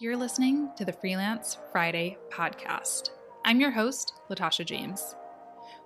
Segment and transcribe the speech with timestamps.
[0.00, 3.10] You're listening to the Freelance Friday podcast.
[3.44, 5.14] I'm your host, Latasha James.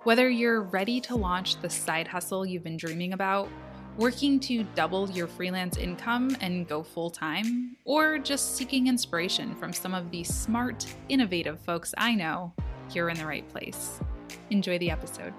[0.01, 3.49] Whether you're ready to launch the side hustle you've been dreaming about,
[3.97, 9.71] working to double your freelance income and go full time, or just seeking inspiration from
[9.71, 12.51] some of the smart, innovative folks I know,
[12.95, 13.99] you're in the right place.
[14.49, 15.33] Enjoy the episode.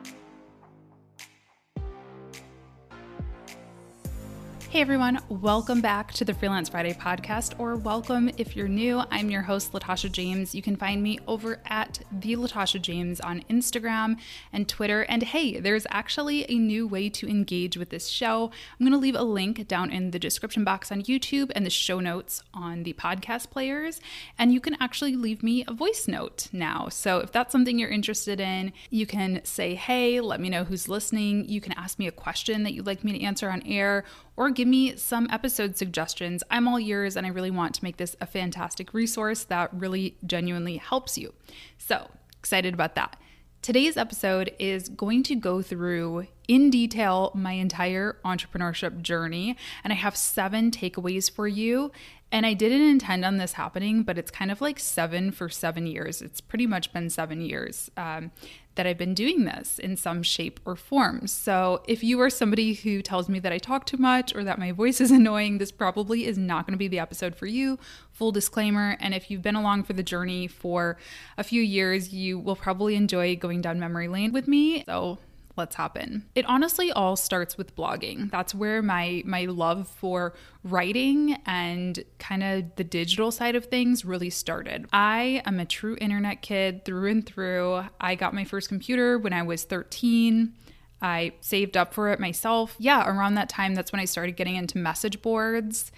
[4.70, 9.02] Hey everyone, welcome back to the Freelance Friday podcast, or welcome if you're new.
[9.10, 10.54] I'm your host, Latasha James.
[10.54, 14.16] You can find me over at the Latasha James on Instagram
[14.52, 15.02] and Twitter.
[15.08, 18.52] And hey, there's actually a new way to engage with this show.
[18.78, 21.70] I'm going to leave a link down in the description box on YouTube and the
[21.70, 24.00] show notes on the podcast players.
[24.38, 26.86] And you can actually leave me a voice note now.
[26.90, 30.88] So if that's something you're interested in, you can say, hey, let me know who's
[30.88, 31.48] listening.
[31.48, 34.04] You can ask me a question that you'd like me to answer on air
[34.40, 36.42] or give me some episode suggestions.
[36.50, 40.16] I'm all yours, and I really want to make this a fantastic resource that really
[40.24, 41.34] genuinely helps you.
[41.76, 43.16] So, excited about that.
[43.60, 49.96] Today's episode is going to go through in detail my entire entrepreneurship journey, and I
[49.96, 51.92] have seven takeaways for you.
[52.32, 55.86] And I didn't intend on this happening, but it's kind of like seven for seven
[55.86, 56.22] years.
[56.22, 57.90] It's pretty much been seven years.
[57.96, 58.30] Um,
[58.76, 61.26] that I've been doing this in some shape or form.
[61.26, 64.58] So, if you are somebody who tells me that I talk too much or that
[64.58, 67.78] my voice is annoying, this probably is not going to be the episode for you.
[68.12, 68.96] Full disclaimer.
[69.00, 70.96] And if you've been along for the journey for
[71.36, 74.84] a few years, you will probably enjoy going down memory lane with me.
[74.86, 75.18] So,
[75.56, 76.24] let's hop in.
[76.34, 78.30] It honestly all starts with blogging.
[78.30, 80.34] That's where my my love for
[80.64, 84.86] writing and kind of the digital side of things really started.
[84.92, 87.84] I am a true internet kid through and through.
[88.00, 90.54] I got my first computer when I was 13.
[91.02, 92.76] I saved up for it myself.
[92.78, 95.92] Yeah, around that time that's when I started getting into message boards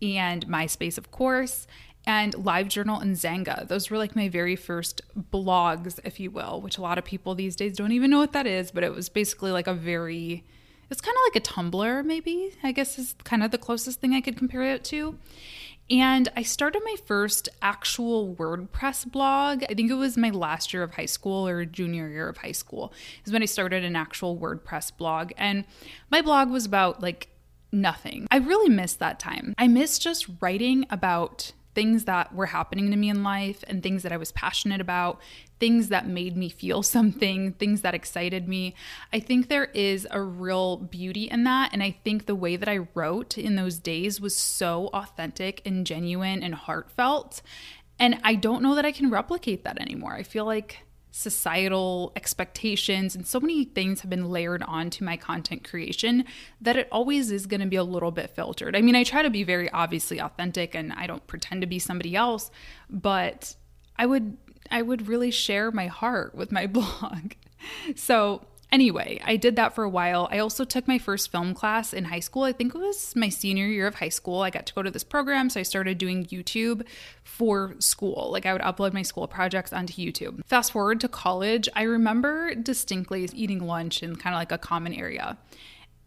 [0.00, 1.66] and MySpace, of course
[2.06, 3.66] and LiveJournal and Xanga.
[3.66, 7.34] Those were like my very first blogs, if you will, which a lot of people
[7.34, 10.44] these days don't even know what that is, but it was basically like a very,
[10.90, 14.14] it's kind of like a Tumblr, maybe, I guess is kind of the closest thing
[14.14, 15.18] I could compare it to.
[15.90, 19.64] And I started my first actual WordPress blog.
[19.64, 22.52] I think it was my last year of high school or junior year of high
[22.52, 22.92] school,
[23.26, 25.32] is when I started an actual WordPress blog.
[25.36, 25.64] And
[26.10, 27.28] my blog was about like
[27.70, 28.26] nothing.
[28.30, 29.54] I really missed that time.
[29.58, 34.02] I miss just writing about things that were happening to me in life and things
[34.02, 35.20] that I was passionate about,
[35.58, 38.74] things that made me feel something, things that excited me.
[39.12, 41.72] I think there is a real beauty in that.
[41.72, 45.86] And I think the way that I wrote in those days was so authentic and
[45.86, 47.42] genuine and heartfelt.
[47.98, 50.14] And I don't know that I can replicate that anymore.
[50.14, 50.84] I feel like
[51.16, 56.24] societal expectations and so many things have been layered onto my content creation
[56.60, 58.74] that it always is going to be a little bit filtered.
[58.74, 61.78] I mean, I try to be very obviously authentic and I don't pretend to be
[61.78, 62.50] somebody else,
[62.90, 63.54] but
[63.96, 64.36] I would
[64.72, 67.34] I would really share my heart with my blog.
[67.94, 68.42] So,
[68.74, 70.26] Anyway, I did that for a while.
[70.32, 72.42] I also took my first film class in high school.
[72.42, 74.42] I think it was my senior year of high school.
[74.42, 76.84] I got to go to this program, so I started doing YouTube
[77.22, 78.30] for school.
[78.32, 80.44] Like I would upload my school projects onto YouTube.
[80.44, 84.92] Fast forward to college, I remember distinctly eating lunch in kind of like a common
[84.92, 85.38] area.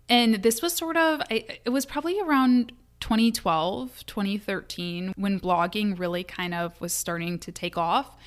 [0.09, 6.53] And this was sort of, it was probably around 2012, 2013, when blogging really kind
[6.53, 8.17] of was starting to take off.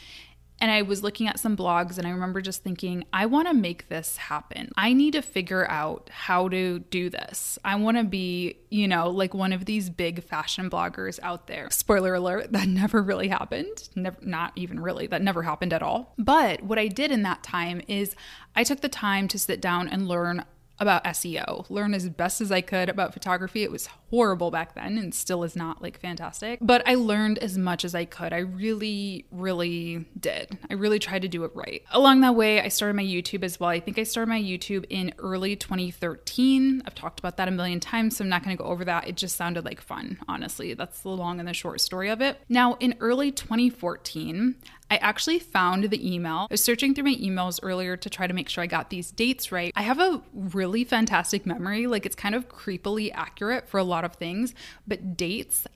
[0.60, 3.54] And I was looking at some blogs and I remember just thinking, I want to
[3.54, 4.70] make this happen.
[4.76, 7.58] I need to figure out how to do this.
[7.64, 11.70] I want to be, you know, like one of these big fashion bloggers out there.
[11.70, 13.88] Spoiler alert, that never really happened.
[13.94, 16.14] Never, not even really, that never happened at all.
[16.18, 18.14] But what I did in that time is
[18.54, 20.44] I took the time to sit down and learn
[20.80, 23.62] about SEO, learn as best as I could about photography.
[23.62, 27.56] It was horrible back then and still is not like fantastic, but I learned as
[27.56, 28.32] much as I could.
[28.32, 30.58] I really, really did.
[30.68, 31.82] I really tried to do it right.
[31.92, 33.70] Along that way, I started my YouTube as well.
[33.70, 36.82] I think I started my YouTube in early 2013.
[36.86, 39.06] I've talked about that a million times, so I'm not going to go over that.
[39.06, 40.74] It just sounded like fun, honestly.
[40.74, 42.40] That's the long and the short story of it.
[42.48, 44.56] Now, in early 2014,
[44.90, 46.48] I actually found the email.
[46.50, 49.12] I was searching through my emails earlier to try to make sure I got these
[49.12, 49.72] dates right.
[49.76, 51.86] I have a really fantastic memory.
[51.86, 54.54] Like it's kind of creepily accurate for a lot of things,
[54.86, 55.66] but dates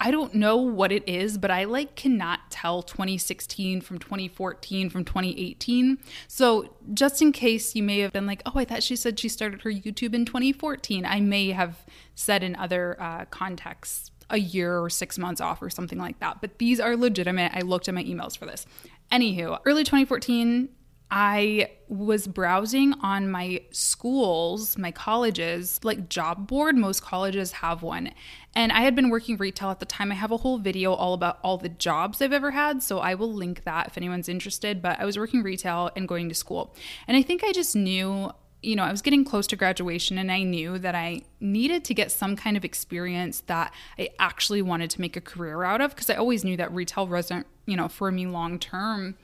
[0.00, 5.04] I don't know what it is, but I like cannot tell 2016 from 2014 from
[5.04, 5.98] 2018.
[6.28, 9.28] So, just in case you may have been like, oh, I thought she said she
[9.28, 14.78] started her YouTube in 2014, I may have said in other uh, contexts a year
[14.78, 16.40] or six months off or something like that.
[16.40, 17.52] But these are legitimate.
[17.54, 18.66] I looked at my emails for this.
[19.12, 20.68] Anywho, early 2014,
[21.16, 26.76] I was browsing on my schools, my colleges, like job board.
[26.76, 28.10] Most colleges have one.
[28.56, 30.10] And I had been working retail at the time.
[30.10, 32.82] I have a whole video all about all the jobs I've ever had.
[32.82, 34.82] So I will link that if anyone's interested.
[34.82, 36.74] But I was working retail and going to school.
[37.06, 40.32] And I think I just knew you know, I was getting close to graduation and
[40.32, 44.88] I knew that I needed to get some kind of experience that I actually wanted
[44.90, 47.88] to make a career out of because I always knew that retail wasn't, you know,
[47.88, 49.16] for me long term.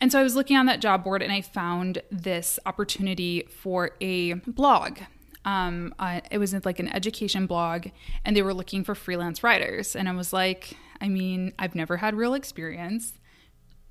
[0.00, 3.90] And so I was looking on that job board and I found this opportunity for
[4.00, 4.98] a blog.
[5.44, 7.88] Um, uh, it was like an education blog,
[8.24, 9.96] and they were looking for freelance writers.
[9.96, 13.14] And I was like, I mean, I've never had real experience,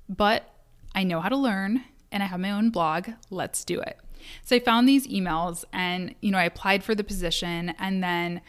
[0.08, 0.48] but
[0.94, 3.10] I know how to learn and I have my own blog.
[3.30, 3.98] Let's do it.
[4.44, 7.70] So I found these emails and, you know, I applied for the position.
[7.78, 8.40] And then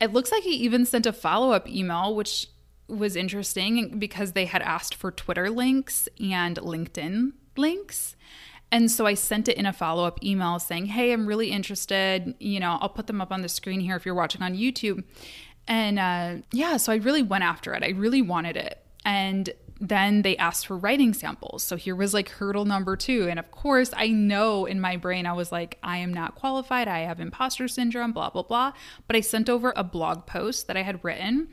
[0.00, 2.48] it looks like he even sent a follow up email, which
[2.88, 8.16] was interesting because they had asked for Twitter links and LinkedIn links.
[8.70, 12.34] And so I sent it in a follow up email saying, Hey, I'm really interested.
[12.38, 15.04] You know, I'll put them up on the screen here if you're watching on YouTube.
[15.66, 17.82] And uh, yeah, so I really went after it.
[17.82, 18.82] I really wanted it.
[19.04, 19.50] And
[19.80, 21.62] then they asked for writing samples.
[21.62, 23.28] So here was like hurdle number two.
[23.28, 26.88] And of course, I know in my brain, I was like, I am not qualified.
[26.88, 28.72] I have imposter syndrome, blah, blah, blah.
[29.06, 31.48] But I sent over a blog post that I had written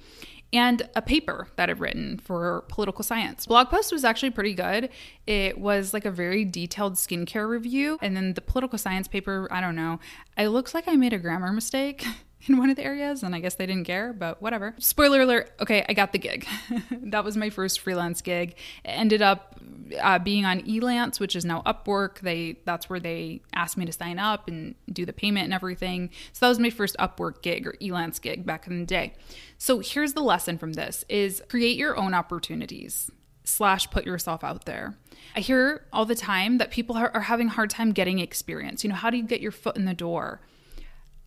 [0.55, 3.45] and a paper that I've written for political science.
[3.45, 4.89] Blog post was actually pretty good.
[5.27, 7.97] It was like a very detailed skincare review.
[8.01, 9.99] And then the political science paper, I don't know.
[10.37, 12.05] It looks like I made a grammar mistake.
[12.49, 14.75] in one of the areas, and I guess they didn't care, but whatever.
[14.79, 16.47] Spoiler alert okay, I got the gig.
[16.91, 18.51] that was my first freelance gig.
[18.83, 19.59] It ended up
[20.01, 22.19] uh, being on Elance, which is now Upwork.
[22.19, 26.09] They That's where they asked me to sign up and do the payment and everything.
[26.33, 29.13] So that was my first Upwork gig or Elance gig back in the day.
[29.57, 33.09] So here's the lesson from this is create your own opportunities
[33.43, 34.97] slash put yourself out there.
[35.35, 38.83] I hear all the time that people are, having a hard time getting experience.
[38.83, 40.41] You know, how do you get your foot in the door?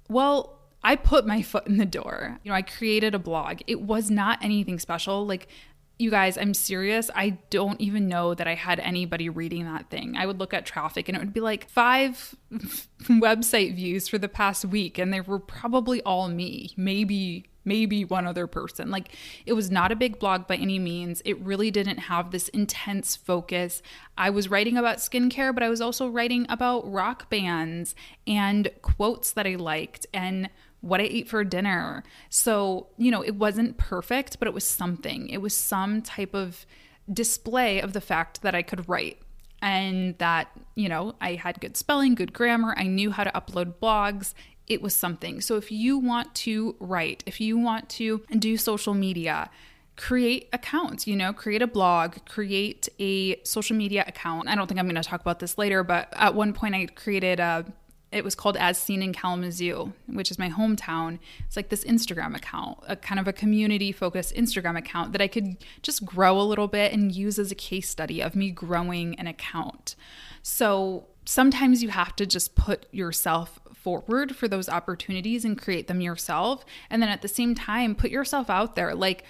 [0.09, 2.39] Well, I put my foot in the door.
[2.43, 3.61] You know, I created a blog.
[3.67, 5.27] It was not anything special.
[5.27, 5.49] Like,
[5.99, 7.11] you guys, I'm serious.
[7.15, 10.17] I don't even know that I had anybody reading that thing.
[10.17, 12.37] I would look at traffic and it would be like five
[13.03, 18.27] website views for the past week, and they were probably all me, maybe maybe one
[18.27, 18.91] other person.
[18.91, 19.15] Like
[19.45, 21.21] it was not a big blog by any means.
[21.27, 23.83] It really didn't have this intense focus.
[24.17, 27.95] I was writing about skincare, but I was also writing about rock bands
[28.27, 30.49] and quotes that I liked and
[30.81, 32.05] what I ate for dinner.
[32.31, 35.29] So, you know, it wasn't perfect, but it was something.
[35.29, 36.67] It was some type of
[37.13, 39.19] display of the fact that I could write
[39.61, 43.75] and that, you know, I had good spelling, good grammar, I knew how to upload
[43.83, 44.35] blogs
[44.69, 45.41] it was something.
[45.41, 49.51] So if you want to write, if you want to do social media,
[49.97, 54.49] create accounts, you know, create a blog, create a social media account.
[54.49, 56.87] I don't think I'm going to talk about this later, but at one point I
[56.87, 57.65] created a
[58.11, 61.19] it was called As Seen in Kalamazoo, which is my hometown.
[61.47, 65.29] It's like this Instagram account, a kind of a community focused Instagram account that I
[65.29, 69.15] could just grow a little bit and use as a case study of me growing
[69.19, 69.95] an account.
[70.43, 76.01] So sometimes you have to just put yourself forward for those opportunities and create them
[76.01, 76.65] yourself.
[76.89, 78.95] And then at the same time, put yourself out there.
[78.95, 79.25] Like,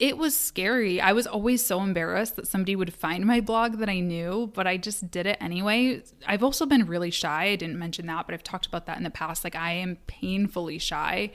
[0.00, 0.98] it was scary.
[0.98, 4.66] I was always so embarrassed that somebody would find my blog that I knew, but
[4.66, 6.02] I just did it anyway.
[6.26, 7.44] I've also been really shy.
[7.44, 9.44] I didn't mention that, but I've talked about that in the past.
[9.44, 11.32] Like, I am painfully shy,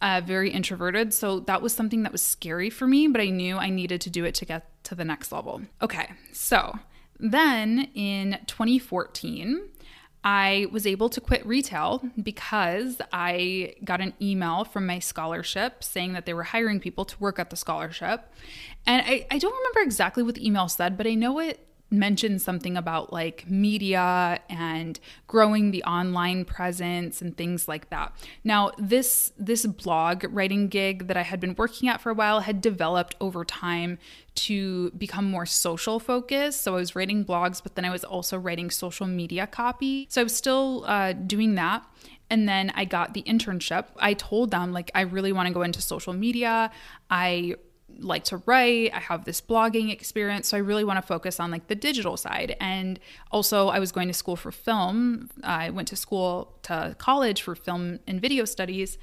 [0.00, 1.12] uh, very introverted.
[1.12, 4.10] So that was something that was scary for me, but I knew I needed to
[4.10, 5.62] do it to get to the next level.
[5.82, 6.78] Okay, so
[7.18, 9.68] then in 2014,
[10.26, 16.14] I was able to quit retail because I got an email from my scholarship saying
[16.14, 18.28] that they were hiring people to work at the scholarship.
[18.86, 22.42] And I, I don't remember exactly what the email said, but I know it mentioned
[22.42, 28.12] something about like media and growing the online presence and things like that.
[28.42, 32.40] Now, this this blog writing gig that I had been working at for a while
[32.40, 33.98] had developed over time
[34.34, 36.62] to become more social focused.
[36.62, 40.06] So I was writing blogs, but then I was also writing social media copy.
[40.10, 41.84] So I was still uh, doing that.
[42.28, 43.84] And then I got the internship.
[43.98, 46.72] I told them, like, I really want to go into social media.
[47.08, 47.54] I
[47.98, 48.92] like to write.
[48.94, 50.48] I have this blogging experience.
[50.48, 52.56] So I really want to focus on like the digital side.
[52.60, 52.98] And
[53.30, 55.30] also, I was going to school for film.
[55.42, 58.98] I went to school to college for film and video studies.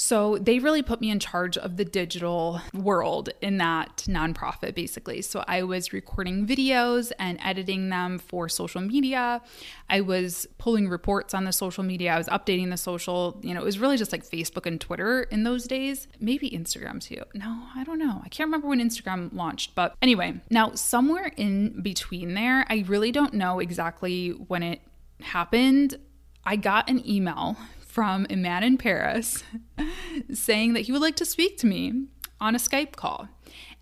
[0.00, 5.22] So they really put me in charge of the digital world in that nonprofit, basically.
[5.22, 9.42] So I was recording videos and editing them for social media.
[9.90, 12.14] I was pulling reports on the social media.
[12.14, 15.22] I was updating the social, you know, it was really just like Facebook and Twitter
[15.22, 16.06] in those days.
[16.20, 17.22] Maybe Instagram too.
[17.34, 18.22] No, I don't know.
[18.24, 19.74] I can't remember when Instagram launched.
[19.74, 24.80] But anyway, now somewhere in between there, I really don't know exactly when it
[25.20, 25.98] happened.
[26.44, 27.56] I got an email
[27.98, 29.42] from a man in Paris
[30.32, 32.04] saying that he would like to speak to me
[32.40, 33.26] on a Skype call.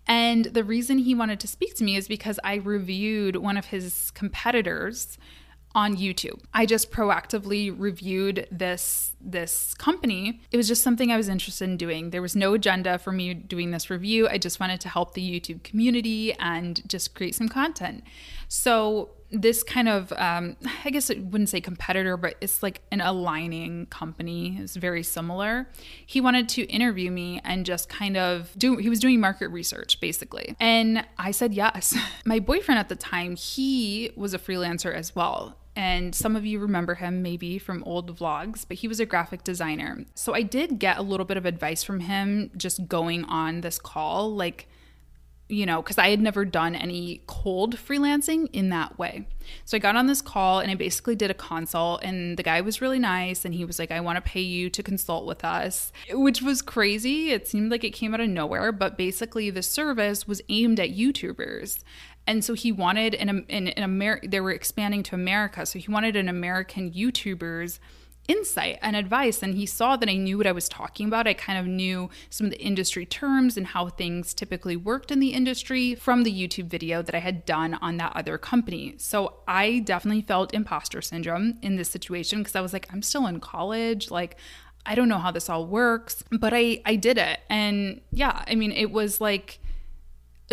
[0.07, 3.67] And the reason he wanted to speak to me is because I reviewed one of
[3.67, 5.19] his competitors
[5.75, 6.41] on YouTube.
[6.51, 10.41] I just proactively reviewed this this company.
[10.51, 12.09] It was just something I was interested in doing.
[12.09, 14.27] There was no agenda for me doing this review.
[14.27, 18.03] I just wanted to help the YouTube community and just create some content.
[18.47, 20.55] So this kind of um,
[20.85, 25.67] i guess it wouldn't say competitor but it's like an aligning company it's very similar
[26.05, 29.99] he wanted to interview me and just kind of do he was doing market research
[29.99, 35.15] basically and i said yes my boyfriend at the time he was a freelancer as
[35.15, 39.05] well and some of you remember him maybe from old vlogs, but he was a
[39.05, 40.05] graphic designer.
[40.15, 43.77] So I did get a little bit of advice from him just going on this
[43.77, 44.33] call.
[44.33, 44.67] Like,
[45.49, 49.27] you know, because I had never done any cold freelancing in that way.
[49.63, 52.59] So I got on this call and I basically did a consult, and the guy
[52.61, 53.45] was really nice.
[53.45, 56.61] And he was like, I want to pay you to consult with us, which was
[56.61, 57.31] crazy.
[57.31, 60.89] It seemed like it came out of nowhere, but basically, the service was aimed at
[60.89, 61.79] YouTubers.
[62.25, 65.65] And so he wanted an, an, an Amer- they were expanding to America.
[65.65, 67.79] So he wanted an American YouTubers
[68.27, 69.41] insight and advice.
[69.41, 71.27] And he saw that I knew what I was talking about.
[71.27, 75.19] I kind of knew some of the industry terms and how things typically worked in
[75.19, 78.95] the industry from the YouTube video that I had done on that other company.
[78.97, 83.27] So I definitely felt imposter syndrome in this situation because I was like, I'm still
[83.27, 84.11] in college.
[84.11, 84.37] Like,
[84.85, 87.41] I don't know how this all works, but I I did it.
[87.49, 89.59] And yeah, I mean, it was like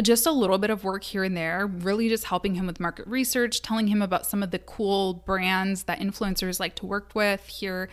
[0.03, 3.07] just a little bit of work here and there, really just helping him with market
[3.07, 7.47] research, telling him about some of the cool brands that influencers like to work with
[7.47, 7.89] here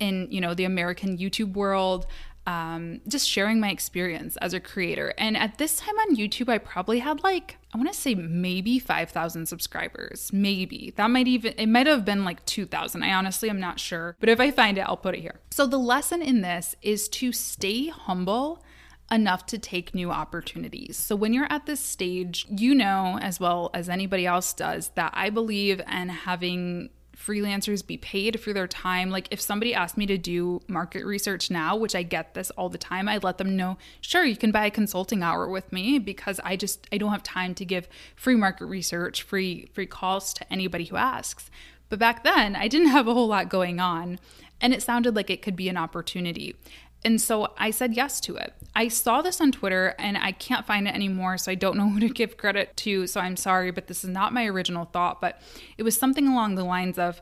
[0.00, 2.06] in, you know, the American YouTube world.
[2.44, 5.14] Um, just sharing my experience as a creator.
[5.16, 8.80] And at this time on YouTube, I probably had like, I want to say maybe
[8.80, 10.32] 5,000 subscribers.
[10.32, 10.92] Maybe.
[10.96, 13.00] That might even, it might have been like 2,000.
[13.04, 14.16] I honestly am not sure.
[14.18, 15.38] But if I find it, I'll put it here.
[15.50, 18.64] So the lesson in this is to stay humble
[19.12, 20.96] enough to take new opportunities.
[20.96, 25.12] So when you're at this stage, you know as well as anybody else does that
[25.14, 29.10] I believe in having freelancers be paid for their time.
[29.10, 32.68] Like if somebody asked me to do market research now, which I get this all
[32.68, 35.98] the time, I let them know, sure, you can buy a consulting hour with me
[35.98, 40.32] because I just I don't have time to give free market research, free free calls
[40.34, 41.50] to anybody who asks.
[41.88, 44.18] But back then, I didn't have a whole lot going on,
[44.62, 46.56] and it sounded like it could be an opportunity.
[47.04, 48.54] And so I said yes to it.
[48.74, 51.88] I saw this on Twitter and I can't find it anymore, so I don't know
[51.90, 53.06] who to give credit to.
[53.06, 55.20] So I'm sorry, but this is not my original thought.
[55.20, 55.40] But
[55.76, 57.20] it was something along the lines of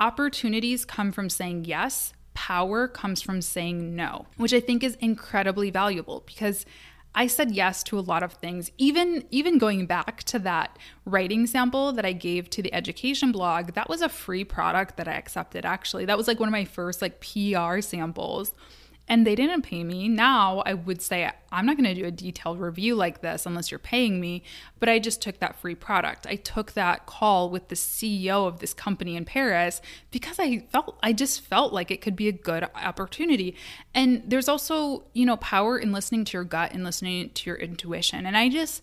[0.00, 5.70] opportunities come from saying yes, power comes from saying no, which I think is incredibly
[5.70, 6.64] valuable because.
[7.14, 8.70] I said yes to a lot of things.
[8.78, 13.74] Even even going back to that writing sample that I gave to the education blog,
[13.74, 16.06] that was a free product that I accepted actually.
[16.06, 18.54] That was like one of my first like PR samples
[19.12, 20.08] and they didn't pay me.
[20.08, 23.70] Now I would say I'm not going to do a detailed review like this unless
[23.70, 24.42] you're paying me,
[24.80, 26.26] but I just took that free product.
[26.26, 30.98] I took that call with the CEO of this company in Paris because I felt
[31.02, 33.54] I just felt like it could be a good opportunity.
[33.92, 37.58] And there's also, you know, power in listening to your gut and listening to your
[37.58, 38.24] intuition.
[38.24, 38.80] And I just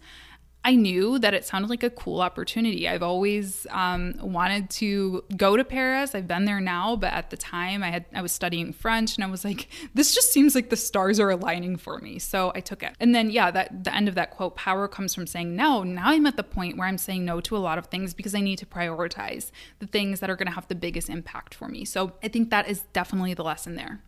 [0.65, 2.87] I knew that it sounded like a cool opportunity.
[2.87, 6.13] I've always um, wanted to go to Paris.
[6.13, 9.23] I've been there now, but at the time I had I was studying French, and
[9.23, 12.19] I was like, this just seems like the stars are aligning for me.
[12.19, 12.93] So I took it.
[12.99, 15.83] And then yeah, that the end of that quote, power comes from saying no.
[15.83, 18.35] Now I'm at the point where I'm saying no to a lot of things because
[18.35, 21.69] I need to prioritize the things that are going to have the biggest impact for
[21.69, 21.85] me.
[21.85, 24.01] So I think that is definitely the lesson there.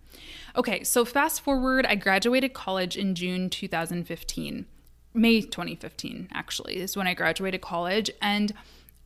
[0.58, 4.65] Okay, so fast forward, I graduated college in June 2015.
[5.13, 8.10] May 2015, actually, is when I graduated college.
[8.22, 8.53] And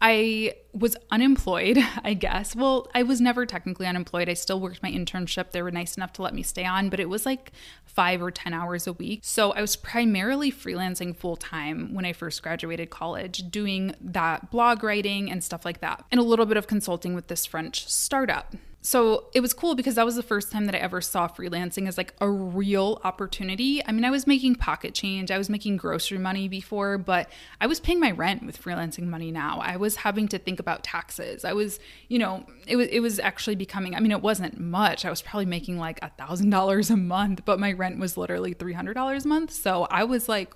[0.01, 2.55] I was unemployed, I guess.
[2.55, 4.29] Well, I was never technically unemployed.
[4.29, 5.51] I still worked my internship.
[5.51, 7.51] They were nice enough to let me stay on, but it was like
[7.85, 9.21] five or 10 hours a week.
[9.24, 14.83] So I was primarily freelancing full time when I first graduated college, doing that blog
[14.83, 18.53] writing and stuff like that, and a little bit of consulting with this French startup.
[18.86, 21.88] So it was cool because that was the first time that I ever saw freelancing
[21.88, 23.84] as like a real opportunity.
[23.84, 27.27] I mean, I was making pocket change, I was making grocery money before, but
[27.60, 29.60] I was paying my rent with freelancing money now.
[29.60, 31.44] I was having to think about taxes.
[31.44, 33.96] I was, you know, it was it was actually becoming.
[33.96, 35.04] I mean, it wasn't much.
[35.04, 38.54] I was probably making like a thousand dollars a month, but my rent was literally
[38.54, 39.51] three hundred dollars a month.
[39.51, 40.54] So I was like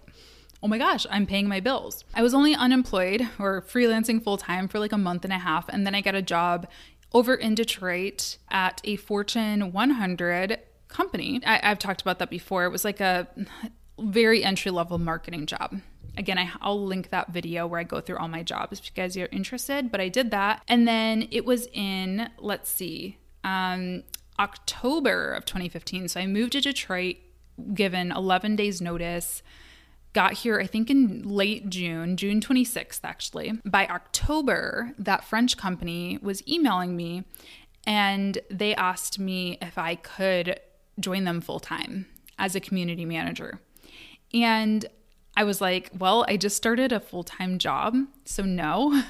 [0.62, 2.04] oh my gosh, I'm paying my bills.
[2.14, 5.70] I was only unemployed or freelancing full time for like a month and a half.
[5.70, 6.68] And then I got a job
[7.14, 11.42] over in Detroit at a Fortune 100 company.
[11.46, 12.66] I, have talked about that before.
[12.66, 13.28] It was like a
[14.00, 15.80] very entry level marketing job.
[16.18, 18.92] Again, I, will link that video where I go through all my jobs if you
[18.96, 19.92] guys are interested.
[19.92, 20.64] But I did that.
[20.68, 24.04] And then it was in, let's see, um,
[24.38, 26.10] October of 2015.
[26.10, 27.18] So I moved to Detroit,
[27.74, 29.42] given 11 days notice
[30.14, 33.60] got here, I think in late June, June 26th, actually.
[33.66, 37.26] By October, that French company was emailing me
[37.86, 40.60] and they asked me if I could
[41.00, 43.60] join them full time as a community manager.
[44.34, 44.86] And
[45.36, 49.02] I was like, well, I just started a full time job, so no,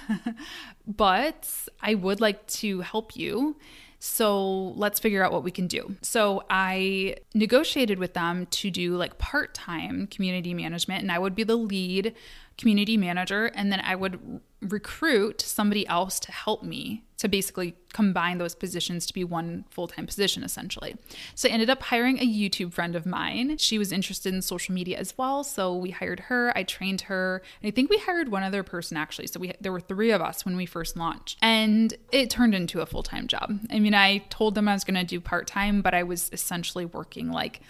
[0.87, 1.49] but
[1.81, 3.57] I would like to help you.
[3.99, 5.95] So let's figure out what we can do.
[6.01, 11.35] So I negotiated with them to do like part time community management, and I would
[11.35, 12.15] be the lead
[12.59, 18.37] community manager, and then I would recruit somebody else to help me to basically combine
[18.37, 20.97] those positions to be one full time position, essentially.
[21.35, 23.57] So I ended up hiring a YouTube friend of mine.
[23.57, 25.45] She was interested in social media as well.
[25.45, 28.97] So we hired her, I trained her, and I think we hired one other person
[28.97, 29.27] actually.
[29.27, 32.81] So we there were three of us when we first launched, and it turned into
[32.81, 33.57] a full time job.
[33.71, 36.29] I mean, I told them I was going to do part time, but I was
[36.33, 37.61] essentially working like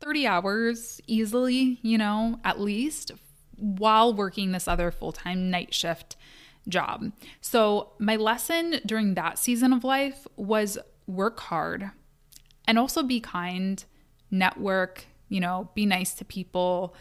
[0.00, 3.12] 30 hours easily, you know, at least
[3.58, 6.16] while working this other full time night shift
[6.68, 7.12] job.
[7.40, 11.90] So, my lesson during that season of life was work hard
[12.66, 13.82] and also be kind,
[14.30, 16.94] network, you know, be nice to people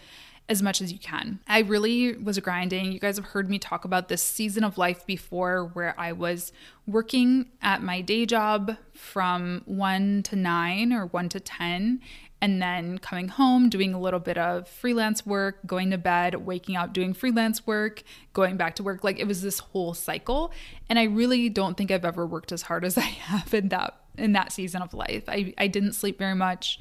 [0.49, 1.39] as much as you can.
[1.47, 2.91] I really was grinding.
[2.93, 6.53] You guys have heard me talk about this season of life before where I was
[6.85, 11.99] working at my day job from 1 to 9 or 1 to 10
[12.41, 16.75] and then coming home, doing a little bit of freelance work, going to bed, waking
[16.75, 18.03] up, doing freelance work,
[18.33, 19.03] going back to work.
[19.03, 20.51] Like it was this whole cycle.
[20.87, 23.95] And I really don't think I've ever worked as hard as I have in that
[24.17, 25.23] in that season of life.
[25.27, 26.79] I, I didn't sleep very much.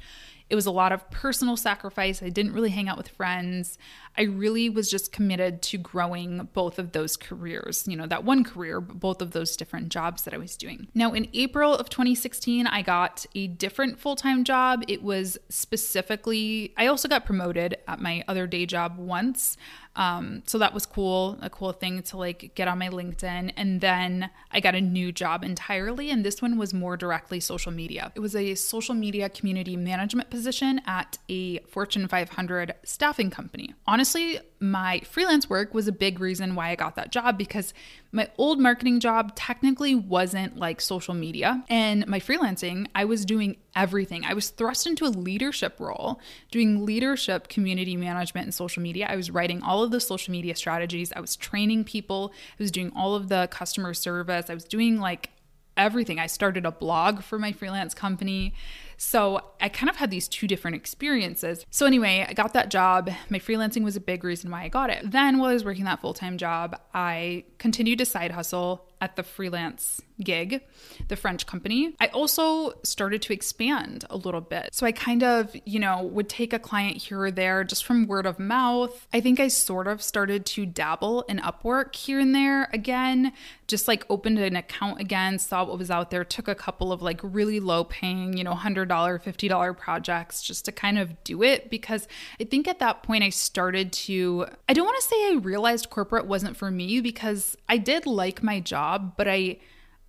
[0.49, 2.23] It was a lot of personal sacrifice.
[2.23, 3.77] I didn't really hang out with friends.
[4.17, 8.43] I really was just committed to growing both of those careers, you know, that one
[8.43, 10.87] career, both of those different jobs that I was doing.
[10.95, 14.83] Now, in April of 2016, I got a different full time job.
[14.87, 19.57] It was specifically, I also got promoted at my other day job once.
[19.97, 23.51] Um, so that was cool, a cool thing to like get on my LinkedIn.
[23.57, 27.71] And then I got a new job entirely, and this one was more directly social
[27.71, 28.11] media.
[28.15, 33.73] It was a social media community management position at a Fortune 500 staffing company.
[33.87, 37.73] Honestly, my freelance work was a big reason why I got that job because
[38.11, 41.63] my old marketing job technically wasn't like social media.
[41.69, 44.25] And my freelancing, I was doing everything.
[44.25, 46.19] I was thrust into a leadership role,
[46.51, 49.07] doing leadership, community management, and social media.
[49.07, 51.13] I was writing all of the social media strategies.
[51.15, 52.31] I was training people.
[52.33, 54.49] I was doing all of the customer service.
[54.49, 55.29] I was doing like
[55.77, 56.19] everything.
[56.19, 58.53] I started a blog for my freelance company.
[58.97, 61.65] So I kind of had these two different experiences.
[61.69, 63.11] So anyway, I got that job.
[63.29, 65.11] My freelancing was a big reason why I got it.
[65.11, 69.15] Then while I was working that full time job, I continued to side hustle at
[69.15, 70.61] the freelance gig,
[71.07, 74.69] the French company, I also started to expand a little bit.
[74.73, 78.07] So I kind of, you know, would take a client here or there just from
[78.07, 79.07] word of mouth.
[79.13, 83.33] I think I sort of started to dabble in Upwork here and there again,
[83.67, 87.01] just like opened an account again, saw what was out there, took a couple of
[87.01, 91.69] like really low paying, you know, $100, $50 projects just to kind of do it
[91.69, 92.07] because
[92.39, 95.89] I think at that point I started to, I don't want to say I realized
[95.89, 99.57] corporate wasn't for me because I did like my job but I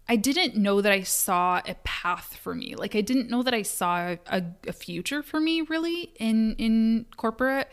[0.08, 2.74] I didn't know that I saw a path for me.
[2.74, 7.06] Like I didn't know that I saw a, a future for me really in in
[7.16, 7.68] corporate.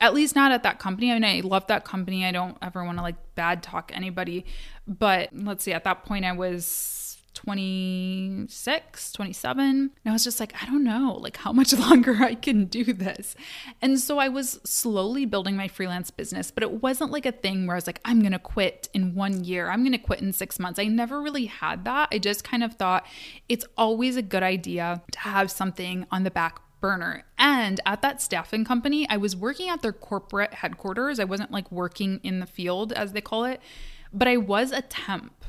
[0.00, 1.12] At least not at that company.
[1.12, 2.24] I mean, I love that company.
[2.24, 4.44] I don't ever want to like bad talk anybody,
[4.88, 5.72] but let's see.
[5.72, 7.03] At that point, I was
[7.44, 9.68] 26, 27.
[9.68, 12.84] And I was just like, I don't know, like how much longer I can do
[12.84, 13.36] this.
[13.82, 17.66] And so I was slowly building my freelance business, but it wasn't like a thing
[17.66, 20.22] where I was like, I'm going to quit in one year, I'm going to quit
[20.22, 20.78] in six months.
[20.78, 22.08] I never really had that.
[22.10, 23.06] I just kind of thought
[23.48, 27.24] it's always a good idea to have something on the back burner.
[27.38, 31.20] And at that staffing company, I was working at their corporate headquarters.
[31.20, 33.60] I wasn't like working in the field, as they call it,
[34.12, 35.44] but I was a temp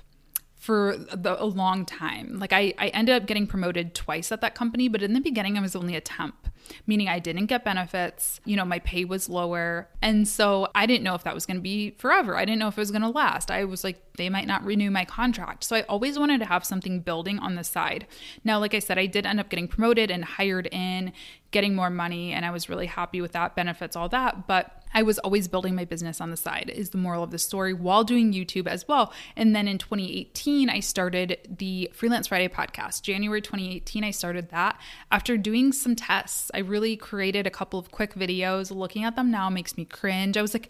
[0.66, 2.40] for the, a long time.
[2.40, 5.60] Like I, I ended up getting promoted twice at that company, but in the beginning
[5.60, 6.48] I was only a temp,
[6.88, 8.40] meaning I didn't get benefits.
[8.46, 9.90] You know, my pay was lower.
[10.02, 12.36] And so I didn't know if that was going to be forever.
[12.36, 13.52] I didn't know if it was going to last.
[13.52, 15.64] I was like, they might not renew my contract.
[15.64, 18.08] So I always wanted to have something building on the side.
[18.44, 21.12] Now, like I said, I did end up getting promoted and hired in,
[21.52, 24.48] getting more money, and I was really happy with that, benefits, all that.
[24.48, 27.38] But I was always building my business on the side, is the moral of the
[27.38, 29.14] story, while doing YouTube as well.
[29.36, 33.02] And then in 2018, I started the Freelance Friday podcast.
[33.02, 34.80] January 2018, I started that
[35.12, 36.50] after doing some tests.
[36.56, 38.74] I really created a couple of quick videos.
[38.74, 40.38] Looking at them now makes me cringe.
[40.38, 40.70] I was like,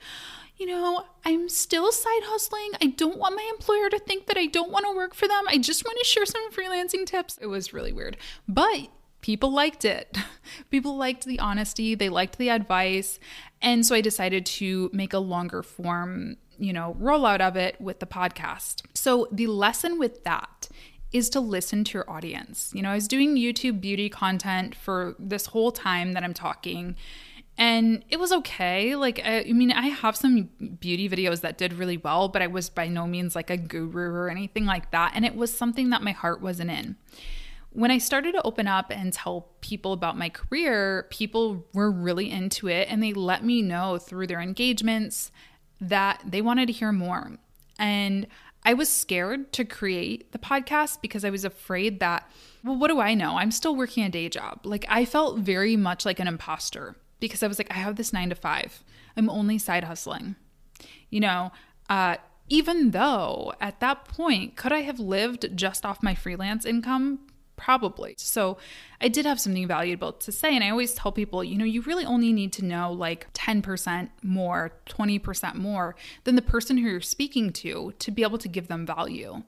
[0.58, 2.72] you know, I'm still side hustling.
[2.82, 5.44] I don't want my employer to think that I don't want to work for them.
[5.48, 7.38] I just want to share some freelancing tips.
[7.42, 8.18] It was really weird.
[8.48, 8.90] But
[9.22, 10.18] people liked it.
[10.70, 13.20] People liked the honesty, they liked the advice.
[13.60, 18.00] And so I decided to make a longer form, you know, rollout of it with
[18.00, 18.84] the podcast.
[18.94, 20.70] So the lesson with that
[21.16, 22.72] is to listen to your audience.
[22.74, 26.96] You know, I was doing YouTube beauty content for this whole time that I'm talking
[27.58, 28.98] and it was okay.
[28.98, 30.50] Like, I, I, mean, I have some
[30.82, 34.12] beauty videos that did really well, but I was by no means like a guru
[34.12, 35.14] or anything like that.
[35.16, 36.98] And it was something that my heart wasn't in
[37.76, 42.32] when I started to open up and tell people about my career, people were really
[42.32, 45.30] into it and they let me know through their engagements
[45.82, 47.34] that they wanted to hear more.
[47.78, 48.28] And
[48.66, 52.30] I was scared to create the podcast because I was afraid that,
[52.64, 53.38] well, what do I know?
[53.38, 54.62] I'm still working a day job.
[54.66, 58.12] Like, I felt very much like an imposter because I was like, I have this
[58.12, 58.84] nine to five,
[59.16, 60.36] I'm only side hustling.
[61.10, 61.52] You know,
[61.90, 62.18] uh,
[62.50, 67.20] even though at that point, could I have lived just off my freelance income?
[67.58, 68.16] Probably.
[68.18, 68.58] So
[69.00, 70.56] I did have something valuable to say.
[70.56, 74.10] And I always tell people, you know, you really only need to know like 10%
[74.24, 78.68] more, 20% more than the person who you're speaking to to be able to give
[78.68, 79.44] them value.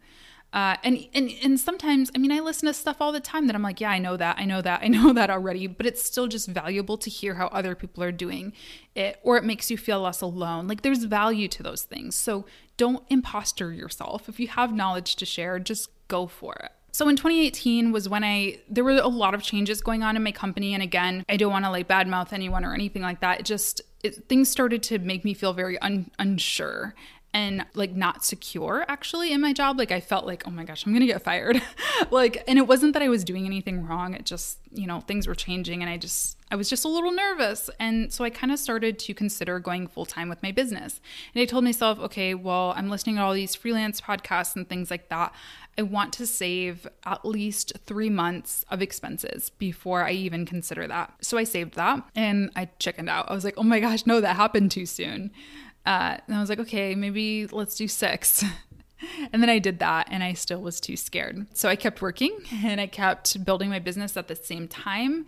[0.53, 3.55] Uh, and, and and sometimes, I mean, I listen to stuff all the time that
[3.55, 6.03] I'm like, yeah, I know that, I know that, I know that already, but it's
[6.03, 8.53] still just valuable to hear how other people are doing
[8.95, 10.67] it, or it makes you feel less alone.
[10.67, 12.15] Like there's value to those things.
[12.15, 12.45] So
[12.77, 14.29] don't imposter yourself.
[14.29, 16.71] If you have knowledge to share, just go for it.
[16.97, 20.23] So in 2018 was when I there were a lot of changes going on in
[20.23, 23.41] my company and again, I don't want to like badmouth anyone or anything like that.
[23.41, 26.95] It just it, things started to make me feel very un, unsure
[27.37, 29.77] and like not secure actually in my job.
[29.77, 31.61] Like I felt like, oh my gosh, I'm gonna get fired.
[32.11, 34.15] like, and it wasn't that I was doing anything wrong.
[34.15, 37.11] It just, you know, things were changing and I just, I was just a little
[37.11, 37.69] nervous.
[37.79, 40.99] And so I kind of started to consider going full time with my business.
[41.35, 44.89] And I told myself, okay, well, I'm listening to all these freelance podcasts and things
[44.89, 45.31] like that.
[45.77, 51.13] I want to save at least three months of expenses before I even consider that.
[51.21, 53.29] So I saved that and I chickened out.
[53.29, 55.29] I was like, oh my gosh, no, that happened too soon.
[55.87, 58.43] Uh, and I was like, okay, maybe let's do six.
[59.31, 61.47] and then I did that and I still was too scared.
[61.53, 65.25] So I kept working and I kept building my business at the same time.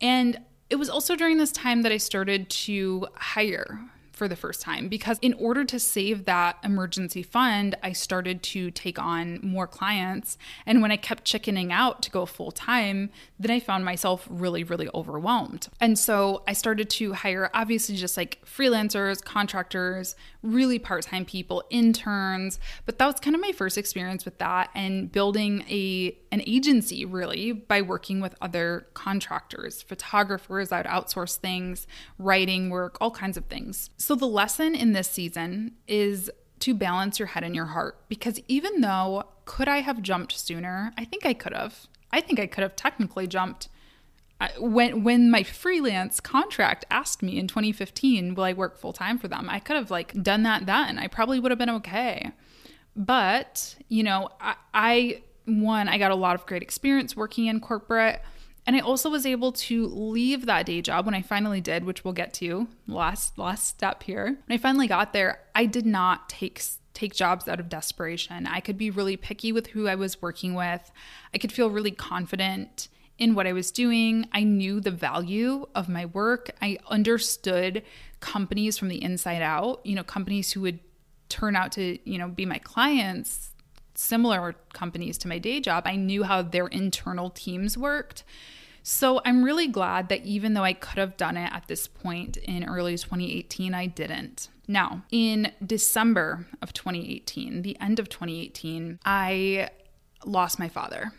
[0.00, 0.38] And
[0.70, 3.80] it was also during this time that I started to hire
[4.14, 8.70] for the first time because in order to save that emergency fund, I started to
[8.70, 10.38] take on more clients.
[10.64, 14.62] And when I kept chickening out to go full time, then I found myself really,
[14.62, 15.68] really overwhelmed.
[15.80, 22.60] And so I started to hire obviously just like freelancers, contractors, really part-time people, interns,
[22.86, 27.04] but that was kind of my first experience with that and building a an agency
[27.04, 31.86] really by working with other contractors, photographers, I'd outsource things,
[32.18, 33.90] writing work, all kinds of things.
[34.04, 38.38] So the lesson in this season is to balance your head and your heart because
[38.48, 40.92] even though could I have jumped sooner?
[40.98, 41.86] I think I could have.
[42.12, 43.70] I think I could have technically jumped
[44.42, 49.16] uh, when when my freelance contract asked me in 2015 will i work full time
[49.16, 52.32] for them i could have like done that then i probably would have been okay
[52.96, 57.60] but you know I, I one i got a lot of great experience working in
[57.60, 58.20] corporate
[58.66, 62.04] and i also was able to leave that day job when i finally did which
[62.04, 66.28] we'll get to last last step here when i finally got there i did not
[66.28, 70.22] take take jobs out of desperation i could be really picky with who i was
[70.22, 70.90] working with
[71.32, 74.28] i could feel really confident in what I was doing.
[74.32, 76.50] I knew the value of my work.
[76.60, 77.82] I understood
[78.20, 80.80] companies from the inside out, you know, companies who would
[81.28, 83.53] turn out to, you know, be my clients,
[83.94, 85.84] similar companies to my day job.
[85.86, 88.24] I knew how their internal teams worked.
[88.82, 92.36] So I'm really glad that even though I could have done it at this point
[92.36, 94.48] in early 2018, I didn't.
[94.68, 99.70] Now, in December of 2018, the end of 2018, I
[100.26, 101.12] lost my father.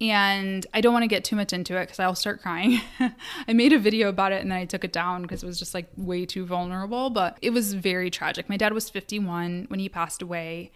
[0.00, 2.80] And I don't want to get too much into it because I'll start crying.
[3.48, 5.58] I made a video about it and then I took it down because it was
[5.58, 8.48] just like way too vulnerable, but it was very tragic.
[8.48, 10.70] My dad was 51 when he passed away.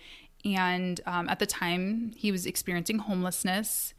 [0.44, 3.94] And um, at the time, he was experiencing homelessness.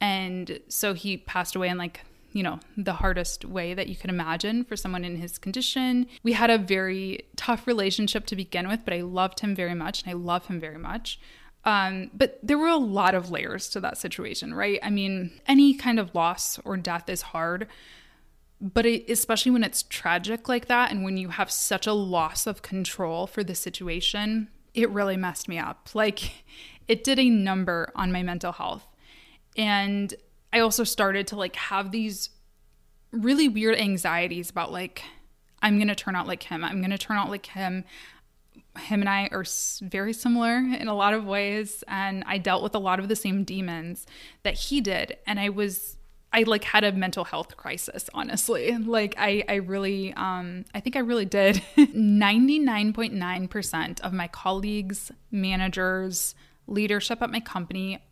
[0.00, 2.00] And so he passed away in like,
[2.32, 6.06] you know, the hardest way that you could imagine for someone in his condition.
[6.22, 10.02] We had a very tough relationship to begin with, but I loved him very much
[10.02, 11.18] and I love him very much.
[11.64, 14.78] Um, but there were a lot of layers to that situation, right?
[14.82, 17.66] I mean, any kind of loss or death is hard,
[18.60, 22.46] but it, especially when it's tragic like that and when you have such a loss
[22.46, 25.90] of control for the situation, it really messed me up.
[25.94, 26.44] Like,
[26.86, 28.86] it did a number on my mental health.
[29.56, 30.14] And
[30.52, 32.30] I also started to like have these
[33.12, 35.02] really weird anxieties about like,
[35.60, 36.64] I'm going to turn out like him.
[36.64, 37.84] I'm going to turn out like him
[38.78, 39.44] him and I are
[39.82, 43.16] very similar in a lot of ways and I dealt with a lot of the
[43.16, 44.06] same demons
[44.42, 45.97] that he did and I was
[46.32, 50.96] I like had a mental health crisis honestly like I I really um I think
[50.96, 56.34] I really did 99.9% of my colleagues managers
[56.66, 58.02] leadership at my company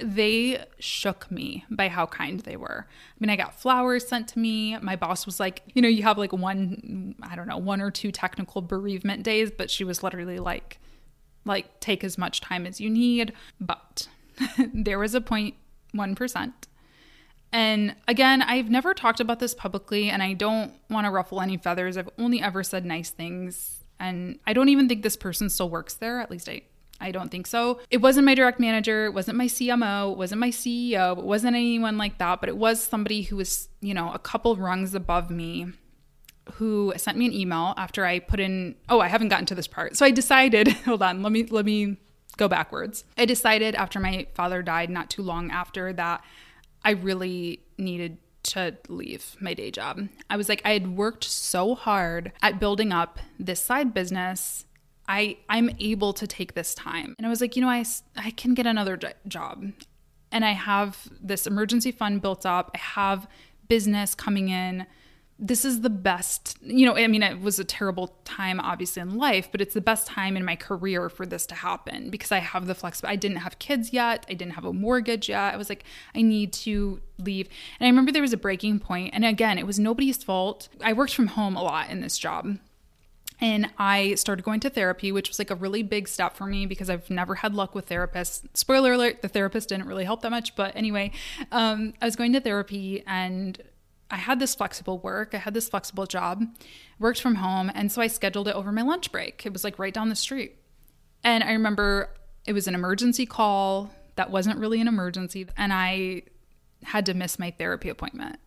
[0.00, 2.86] they shook me by how kind they were.
[2.88, 4.76] I mean, I got flowers sent to me.
[4.78, 7.90] My boss was like, you know, you have like one, I don't know, one or
[7.90, 10.78] two technical bereavement days, but she was literally like,
[11.44, 13.32] like take as much time as you need.
[13.60, 14.08] But
[14.74, 16.52] there was a 0.1%.
[17.54, 21.56] And again, I've never talked about this publicly and I don't want to ruffle any
[21.56, 21.96] feathers.
[21.96, 23.84] I've only ever said nice things.
[24.00, 26.20] And I don't even think this person still works there.
[26.20, 26.62] At least I
[27.00, 27.80] I don't think so.
[27.90, 31.54] It wasn't my direct manager, it wasn't my CMO, it wasn't my CEO, it wasn't
[31.54, 35.28] anyone like that, but it was somebody who was, you know, a couple rungs above
[35.28, 35.66] me
[36.54, 39.66] who sent me an email after I put in oh, I haven't gotten to this
[39.68, 39.96] part.
[39.96, 41.98] So I decided, hold on, let me let me
[42.36, 43.04] go backwards.
[43.16, 46.24] I decided after my father died not too long after that
[46.84, 50.08] I really needed to leave my day job.
[50.28, 54.66] I was like I had worked so hard at building up this side business
[55.08, 57.14] I I'm able to take this time.
[57.18, 57.84] And I was like, you know, I
[58.16, 59.72] I can get another job.
[60.32, 62.70] And I have this emergency fund built up.
[62.74, 63.28] I have
[63.68, 64.86] business coming in.
[65.46, 69.18] This is the best, you know, I mean, it was a terrible time, obviously, in
[69.18, 72.38] life, but it's the best time in my career for this to happen because I
[72.38, 73.12] have the flexibility.
[73.12, 74.24] I didn't have kids yet.
[74.28, 75.52] I didn't have a mortgage yet.
[75.52, 77.48] I was like, I need to leave.
[77.78, 79.12] And I remember there was a breaking point.
[79.12, 80.70] And again, it was nobody's fault.
[80.82, 82.58] I worked from home a lot in this job
[83.40, 86.66] and I started going to therapy, which was like a really big step for me
[86.66, 88.44] because I've never had luck with therapists.
[88.54, 90.54] Spoiler alert, the therapist didn't really help that much.
[90.56, 91.10] But anyway,
[91.52, 93.60] um, I was going to therapy and
[94.14, 95.34] I had this flexible work.
[95.34, 96.44] I had this flexible job,
[97.00, 97.72] worked from home.
[97.74, 99.44] And so I scheduled it over my lunch break.
[99.44, 100.56] It was like right down the street.
[101.24, 102.10] And I remember
[102.46, 105.48] it was an emergency call that wasn't really an emergency.
[105.56, 106.22] And I
[106.84, 108.38] had to miss my therapy appointment.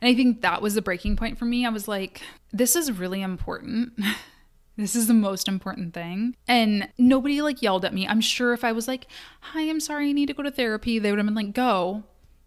[0.00, 1.66] And I think that was the breaking point for me.
[1.66, 3.94] I was like, this is really important.
[4.76, 6.36] this is the most important thing.
[6.46, 8.06] And nobody like yelled at me.
[8.06, 9.08] I'm sure if I was like,
[9.40, 12.04] hi, I'm sorry, I need to go to therapy, they would have been like, go.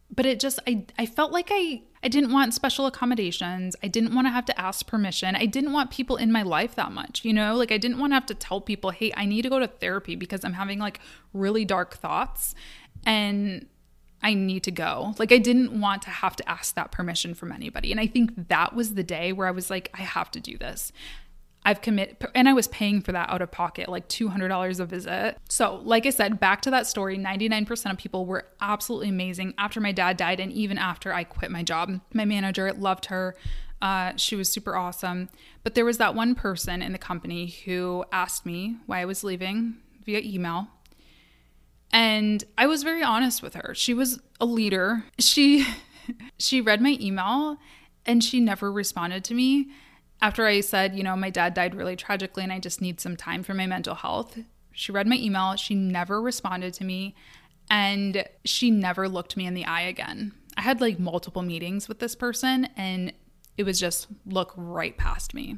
[0.09, 3.75] But it just, I, I felt like I, I didn't want special accommodations.
[3.83, 5.35] I didn't want to have to ask permission.
[5.35, 7.55] I didn't want people in my life that much, you know?
[7.55, 9.67] Like, I didn't want to have to tell people, hey, I need to go to
[9.67, 10.99] therapy because I'm having like
[11.33, 12.55] really dark thoughts.
[13.05, 13.67] And
[14.23, 15.15] I need to go.
[15.17, 17.91] Like I didn't want to have to ask that permission from anybody.
[17.91, 20.57] And I think that was the day where I was like, I have to do
[20.57, 20.91] this.
[21.63, 25.37] I've committed, and I was paying for that out of pocket, like $200 a visit.
[25.47, 29.79] So, like I said, back to that story 99% of people were absolutely amazing after
[29.79, 32.01] my dad died, and even after I quit my job.
[32.13, 33.35] My manager loved her.
[33.79, 35.29] Uh, she was super awesome.
[35.63, 39.23] But there was that one person in the company who asked me why I was
[39.23, 40.67] leaving via email.
[41.91, 43.73] And I was very honest with her.
[43.75, 45.03] She was a leader.
[45.19, 45.67] She
[46.37, 47.57] she read my email
[48.05, 49.69] and she never responded to me
[50.21, 53.15] after I said, you know, my dad died really tragically and I just need some
[53.17, 54.37] time for my mental health.
[54.71, 57.15] She read my email, she never responded to me,
[57.69, 60.33] and she never looked me in the eye again.
[60.57, 63.13] I had like multiple meetings with this person and
[63.57, 65.57] it was just look right past me.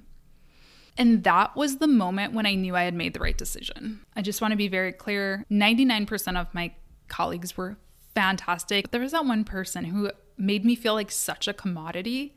[0.98, 4.02] And that was the moment when I knew I had made the right decision.
[4.16, 6.74] I just want to be very clear 99% of my
[7.08, 7.78] colleagues were
[8.14, 8.86] fantastic.
[8.86, 12.36] But There was that one person who made me feel like such a commodity.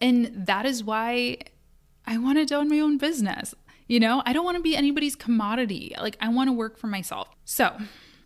[0.00, 1.38] And that is why
[2.06, 3.54] I wanted to own my own business.
[3.86, 5.94] You know, I don't want to be anybody's commodity.
[5.98, 7.28] Like, I want to work for myself.
[7.44, 7.76] So,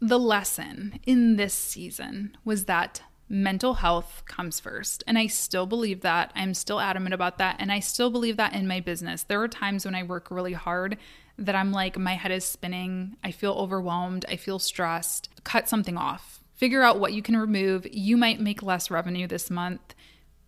[0.00, 5.04] the lesson in this season was that mental health comes first.
[5.06, 6.32] And I still believe that.
[6.34, 7.56] I'm still adamant about that.
[7.58, 9.22] And I still believe that in my business.
[9.22, 10.98] There are times when I work really hard
[11.38, 13.16] that I'm like, my head is spinning.
[13.24, 14.26] I feel overwhelmed.
[14.28, 15.30] I feel stressed.
[15.44, 16.42] Cut something off.
[16.54, 17.86] Figure out what you can remove.
[17.90, 19.94] You might make less revenue this month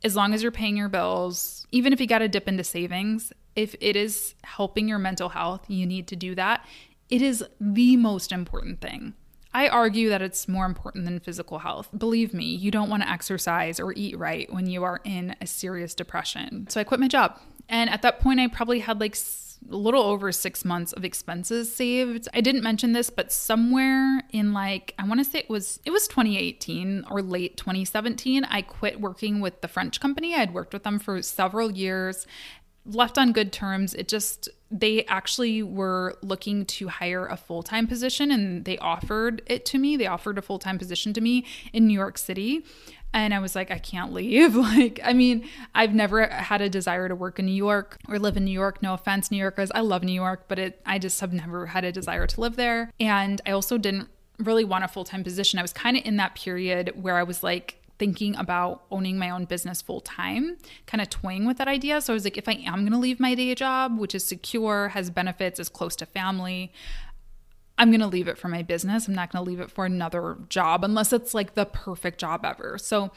[0.05, 1.67] as long as you're paying your bills.
[1.73, 5.65] Even if you got to dip into savings, if it is helping your mental health,
[5.69, 6.65] you need to do that
[7.09, 9.15] It is the most important thing.
[9.53, 11.89] I argue that it's more important than physical health.
[11.97, 15.47] Believe me, you don't want to exercise or eat right when you are in a
[15.47, 16.67] serious depression.
[16.69, 17.39] So I quit my job.
[17.69, 19.15] And at that point, I probably had like
[19.71, 22.29] a little over six months of expenses saved.
[22.35, 25.91] I didn't mention this, but somewhere in like I want to say it was it
[25.91, 30.35] was 2018 or late 2017, I quit working with the French company.
[30.35, 32.27] I had worked with them for several years,
[32.87, 33.95] left on good terms.
[33.95, 39.65] It just they actually were looking to hire a full-time position and they offered it
[39.67, 39.97] to me.
[39.97, 42.65] They offered a full-time position to me in New York City.
[43.15, 44.55] And I was like, I can't leave.
[44.65, 48.37] Like, I mean, I've never had a desire to work in New York or live
[48.37, 48.83] in New York.
[48.83, 49.71] No offense, New Yorkers.
[49.73, 52.57] I love New York, but it I just have never had a desire to live
[52.57, 52.91] there.
[52.99, 55.59] And I also didn't really want a full-time position.
[55.59, 59.31] I was kind of in that period where I was like, thinking about owning my
[59.31, 62.01] own business full time, kind of toying with that idea.
[62.01, 64.25] So I was like, if I am going to leave my day job, which is
[64.25, 66.73] secure, has benefits, is close to family,
[67.77, 69.09] I'm going to leave it for my business.
[69.09, 72.45] I'm not going to leave it for another job unless it's like the perfect job
[72.45, 72.79] ever.
[72.79, 73.11] So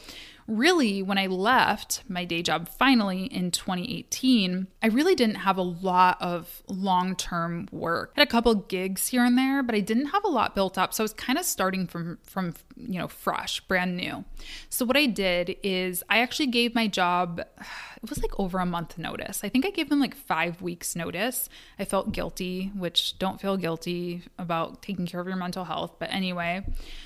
[0.48, 5.63] really, when I left my day job finally in 2018, I really didn't have a
[5.63, 8.13] lot of long term work.
[8.15, 10.78] I had a couple gigs here and there, but I didn't have a lot built
[10.78, 10.93] up.
[10.93, 14.24] So I was kind of starting from, from, you know, fresh, brand new.
[14.70, 17.40] So what I did is I actually gave my job,
[18.04, 19.44] it was like over a month notice.
[19.44, 21.50] I think I gave them like five weeks notice.
[21.80, 25.96] I felt guilty, which don't feel guilty about taking care of your mental health.
[25.98, 26.66] But anyway,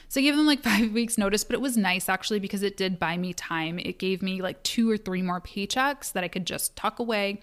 [0.10, 2.76] so I gave them like five weeks notice, but it was nice actually because it
[2.76, 3.80] did buy me time.
[3.80, 7.42] It gave me like two or three more paychecks that I could just tuck away.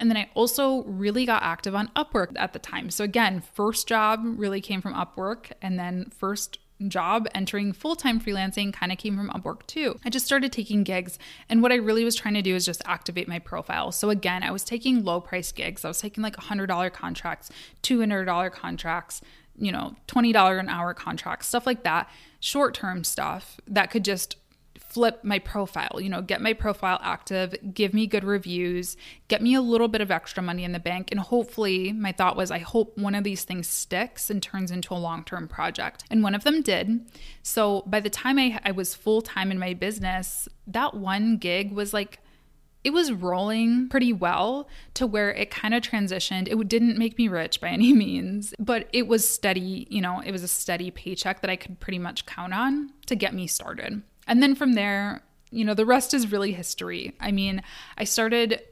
[0.00, 2.90] And then I also really got active on Upwork at the time.
[2.90, 8.20] So again, first job really came from Upwork and then first job entering full time
[8.20, 9.98] freelancing kind of came from Upwork too.
[10.04, 12.82] I just started taking gigs, and what I really was trying to do is just
[12.84, 13.90] activate my profile.
[13.90, 17.50] So, again, I was taking low price gigs, I was taking like $100 contracts,
[17.82, 19.20] $200 contracts,
[19.58, 22.08] you know, $20 an hour contracts, stuff like that,
[22.40, 24.36] short term stuff that could just
[24.88, 28.96] flip my profile, you know, get my profile active, give me good reviews,
[29.28, 31.08] get me a little bit of extra money in the bank.
[31.10, 34.94] And hopefully, my thought was, I hope one of these things sticks and turns into
[34.94, 36.04] a long term project.
[36.10, 37.06] And one of them did.
[37.42, 41.72] So by the time I, I was full time in my business, that one gig
[41.72, 42.20] was like,
[42.84, 46.48] it was rolling pretty well to where it kind of transitioned.
[46.48, 50.32] It didn't make me rich by any means, but it was steady, you know, it
[50.32, 54.02] was a steady paycheck that I could pretty much count on to get me started.
[54.28, 57.16] And then from there, you know, the rest is really history.
[57.18, 57.62] I mean,
[57.96, 58.62] I started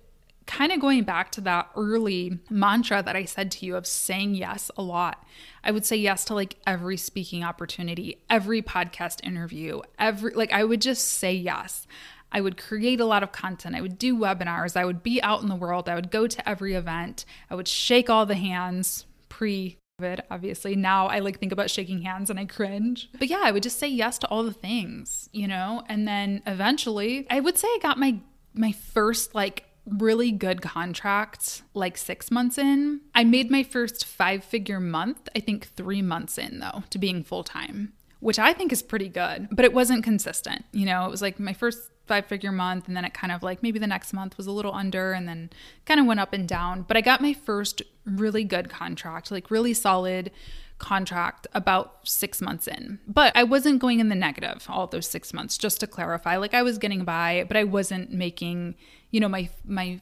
[0.47, 4.37] kind of going back to that early mantra that I said to you of saying
[4.37, 5.25] yes a lot.
[5.65, 10.63] I would say yes to like every speaking opportunity, every podcast interview, every like I
[10.63, 11.87] would just say yes.
[12.31, 13.75] I would create a lot of content.
[13.75, 14.77] I would do webinars.
[14.77, 15.89] I would be out in the world.
[15.89, 17.25] I would go to every event.
[17.49, 20.77] I would shake all the hands pre COVID, obviously.
[20.77, 23.09] Now I like think about shaking hands and I cringe.
[23.19, 25.85] But yeah, I would just say yes to all the things, you know?
[25.89, 28.19] And then eventually, I would say I got my
[28.53, 33.01] my first like really good contract like 6 months in.
[33.15, 37.93] I made my first 5-figure month, I think 3 months in though, to being full-time,
[38.19, 40.65] which I think is pretty good, but it wasn't consistent.
[40.73, 43.43] You know, it was like my first five figure month and then it kind of
[43.43, 45.51] like maybe the next month was a little under and then
[45.85, 49.51] kind of went up and down but i got my first really good contract like
[49.51, 50.31] really solid
[50.79, 52.99] contract about six months in.
[53.07, 56.37] But i wasn't going in the negative all those six months just to clarify.
[56.37, 58.75] Like i was getting by but i wasn't making
[59.11, 60.01] you know my my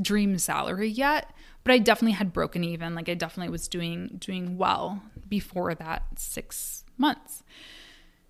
[0.00, 1.32] dream salary yet.
[1.64, 2.94] But i definitely had broken even.
[2.94, 7.42] Like i definitely was doing doing well before that six months.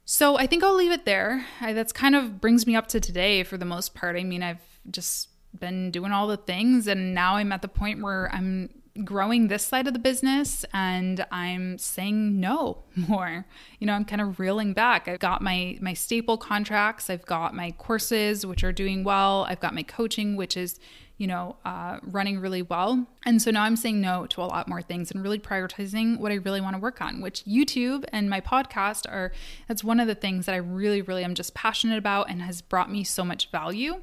[0.04, 1.46] So I think I'll leave it there.
[1.60, 4.16] I, that's kind of brings me up to today for the most part.
[4.16, 8.02] I mean, I've just been doing all the things, and now I'm at the point
[8.02, 8.68] where I'm
[9.02, 13.46] growing this side of the business and I'm saying no more.
[13.80, 15.08] You know, I'm kind of reeling back.
[15.08, 19.60] I've got my my staple contracts, I've got my courses which are doing well, I've
[19.60, 20.78] got my coaching which is
[21.16, 23.06] you know, uh, running really well.
[23.24, 26.32] And so now I'm saying no to a lot more things and really prioritizing what
[26.32, 29.30] I really want to work on, which YouTube and my podcast are,
[29.68, 32.62] that's one of the things that I really, really am just passionate about and has
[32.62, 34.02] brought me so much value.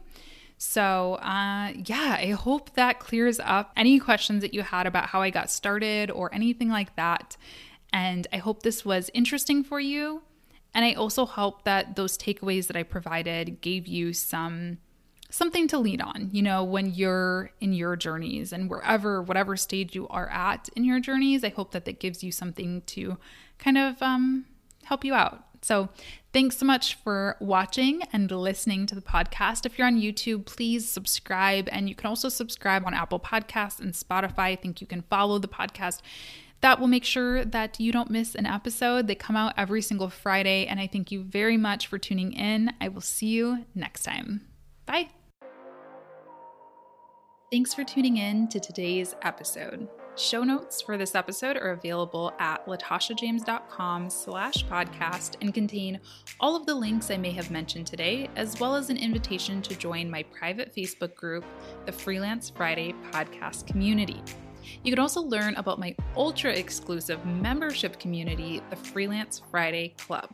[0.63, 5.19] So, uh, yeah, I hope that clears up any questions that you had about how
[5.23, 7.35] I got started or anything like that.
[7.91, 10.21] And I hope this was interesting for you.
[10.75, 14.77] And I also hope that those takeaways that I provided gave you some
[15.31, 19.95] something to lean on, you know, when you're in your journeys and wherever, whatever stage
[19.95, 21.43] you are at in your journeys.
[21.43, 23.17] I hope that that gives you something to
[23.57, 24.45] kind of um,
[24.83, 25.43] help you out.
[25.61, 25.89] So,
[26.33, 29.65] thanks so much for watching and listening to the podcast.
[29.65, 31.69] If you're on YouTube, please subscribe.
[31.71, 34.39] And you can also subscribe on Apple Podcasts and Spotify.
[34.39, 36.01] I think you can follow the podcast
[36.61, 39.07] That will make sure that you don't miss an episode.
[39.07, 42.71] They come out every single Friday, and I thank you very much for tuning in.
[42.79, 44.41] I will see you next time.
[44.85, 45.09] Bye.
[47.51, 49.89] Thanks for tuning in to today's episode.
[50.17, 56.01] Show notes for this episode are available at latashajames.com slash podcast and contain
[56.39, 59.75] all of the links I may have mentioned today, as well as an invitation to
[59.75, 61.45] join my private Facebook group,
[61.85, 64.21] the Freelance Friday Podcast Community.
[64.83, 70.29] You can also learn about my ultra exclusive membership community, the Freelance Friday Club.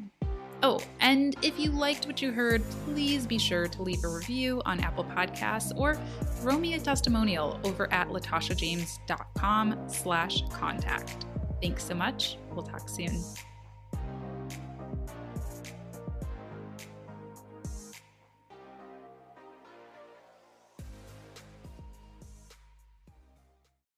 [0.63, 4.61] Oh, and if you liked what you heard, please be sure to leave a review
[4.65, 5.95] on Apple Podcasts or
[6.39, 11.25] throw me a testimonial over at latashajames.com slash contact.
[11.61, 12.37] Thanks so much.
[12.51, 13.23] We'll talk soon.